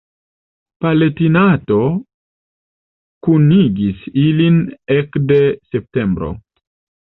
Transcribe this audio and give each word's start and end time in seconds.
Palatinato 0.85 1.77
kunigis 3.27 4.03
ilin 4.27 4.61
ekde 4.99 5.41
septembro. 5.73 6.37